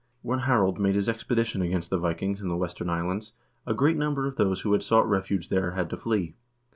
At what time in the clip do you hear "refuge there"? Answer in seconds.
5.07-5.73